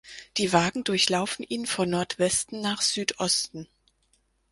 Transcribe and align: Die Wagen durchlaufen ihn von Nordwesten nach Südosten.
Die 0.37 0.51
Wagen 0.51 0.83
durchlaufen 0.83 1.45
ihn 1.47 1.67
von 1.67 1.87
Nordwesten 1.91 2.59
nach 2.59 2.81
Südosten. 2.81 3.67